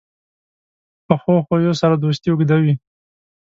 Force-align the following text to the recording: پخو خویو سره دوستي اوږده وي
پخو 1.07 1.33
خویو 1.45 1.73
سره 1.81 1.95
دوستي 2.03 2.27
اوږده 2.31 2.57
وي 2.63 2.73